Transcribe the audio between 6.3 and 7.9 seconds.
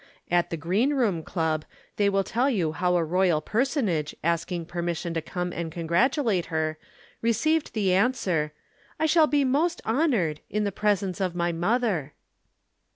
her, received